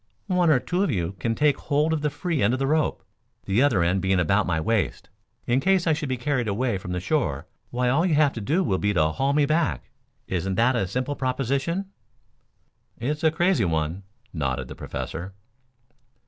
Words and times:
One 0.25 0.49
or 0.49 0.59
two 0.59 0.81
of 0.81 0.89
you 0.89 1.11
can 1.19 1.35
take 1.35 1.57
hold 1.57 1.93
of 1.93 2.01
the 2.01 2.09
free 2.09 2.41
end 2.41 2.53
of 2.53 2.57
the 2.59 2.65
rope, 2.65 3.03
the 3.45 3.61
other 3.61 3.83
end 3.83 4.01
being 4.01 4.19
about 4.19 4.47
my 4.47 4.59
waist. 4.59 5.09
In 5.45 5.59
case 5.59 5.85
I 5.85 5.93
should 5.93 6.09
be 6.09 6.17
carried 6.17 6.47
away 6.47 6.79
from 6.79 6.91
the 6.91 6.99
shore, 6.99 7.45
why 7.69 7.87
all 7.87 8.03
you 8.03 8.15
have 8.15 8.33
to 8.33 8.41
do 8.41 8.63
will 8.63 8.79
be 8.79 8.95
to 8.95 9.07
haul 9.09 9.33
me 9.33 9.45
back. 9.45 9.91
Isn't 10.25 10.55
that 10.55 10.75
a 10.75 10.87
simple 10.87 11.15
proposition?" 11.15 11.91
"It's 12.97 13.23
a 13.23 13.29
crazy 13.29 13.63
one," 13.65 14.01
nodded 14.33 14.69
the 14.69 14.75
Professor. 14.75 15.35